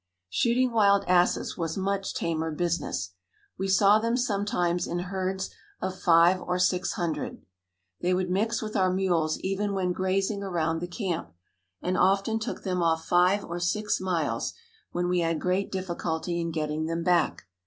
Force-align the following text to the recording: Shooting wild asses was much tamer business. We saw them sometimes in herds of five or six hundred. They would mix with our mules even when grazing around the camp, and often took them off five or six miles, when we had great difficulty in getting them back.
Shooting 0.31 0.71
wild 0.71 1.03
asses 1.05 1.59
was 1.59 1.77
much 1.77 2.15
tamer 2.15 2.49
business. 2.49 3.11
We 3.59 3.67
saw 3.67 3.99
them 3.99 4.17
sometimes 4.17 4.87
in 4.87 4.97
herds 5.13 5.51
of 5.79 5.95
five 5.99 6.41
or 6.41 6.57
six 6.57 6.93
hundred. 6.93 7.43
They 7.99 8.15
would 8.15 8.27
mix 8.31 8.63
with 8.63 8.75
our 8.75 8.89
mules 8.91 9.37
even 9.41 9.73
when 9.73 9.91
grazing 9.93 10.41
around 10.41 10.79
the 10.79 10.87
camp, 10.87 11.31
and 11.83 11.99
often 11.99 12.39
took 12.39 12.63
them 12.63 12.81
off 12.81 13.05
five 13.05 13.45
or 13.45 13.59
six 13.59 13.99
miles, 14.01 14.53
when 14.91 15.07
we 15.07 15.19
had 15.19 15.39
great 15.39 15.71
difficulty 15.71 16.41
in 16.41 16.49
getting 16.49 16.87
them 16.87 17.03
back. 17.03 17.43